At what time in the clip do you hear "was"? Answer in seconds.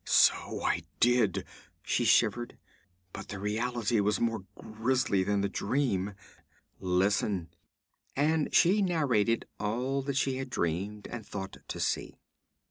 3.99-4.19